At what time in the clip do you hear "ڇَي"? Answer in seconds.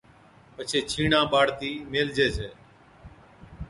2.35-2.49